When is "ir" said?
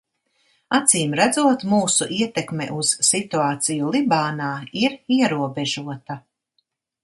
4.85-4.99